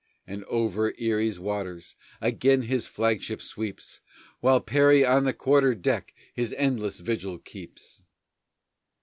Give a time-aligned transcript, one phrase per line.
[0.25, 4.01] And over Erie's waters, Again his flagship sweeps,
[4.39, 8.01] While Perry on the quarter deck His endless vigil keeps.